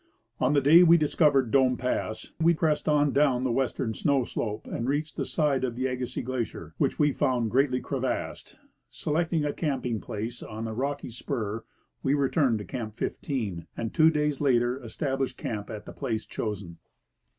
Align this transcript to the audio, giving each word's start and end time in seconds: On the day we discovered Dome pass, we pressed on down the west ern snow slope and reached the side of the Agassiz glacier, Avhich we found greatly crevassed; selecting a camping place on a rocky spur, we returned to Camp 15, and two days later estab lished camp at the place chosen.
On 0.39 0.53
the 0.53 0.61
day 0.61 0.81
we 0.81 0.97
discovered 0.97 1.51
Dome 1.51 1.77
pass, 1.77 2.31
we 2.41 2.55
pressed 2.55 2.89
on 2.89 3.11
down 3.13 3.43
the 3.43 3.51
west 3.51 3.79
ern 3.79 3.93
snow 3.93 4.23
slope 4.23 4.65
and 4.65 4.89
reached 4.89 5.15
the 5.15 5.25
side 5.25 5.63
of 5.63 5.75
the 5.75 5.85
Agassiz 5.85 6.25
glacier, 6.25 6.73
Avhich 6.81 6.97
we 6.97 7.11
found 7.11 7.51
greatly 7.51 7.79
crevassed; 7.81 8.55
selecting 8.89 9.45
a 9.45 9.53
camping 9.53 10.01
place 10.01 10.41
on 10.41 10.67
a 10.67 10.73
rocky 10.73 11.09
spur, 11.11 11.65
we 12.01 12.15
returned 12.15 12.57
to 12.57 12.65
Camp 12.65 12.95
15, 12.95 13.67
and 13.77 13.93
two 13.93 14.09
days 14.09 14.41
later 14.41 14.79
estab 14.83 15.19
lished 15.19 15.37
camp 15.37 15.69
at 15.69 15.85
the 15.85 15.93
place 15.93 16.25
chosen. 16.25 16.79